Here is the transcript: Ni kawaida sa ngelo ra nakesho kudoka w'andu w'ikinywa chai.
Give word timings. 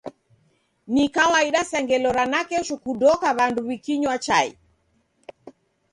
Ni 0.93 1.05
kawaida 1.15 1.61
sa 1.69 1.77
ngelo 1.83 2.09
ra 2.17 2.25
nakesho 2.31 2.75
kudoka 2.83 3.27
w'andu 3.37 3.61
w'ikinywa 3.67 4.15
chai. 4.25 4.47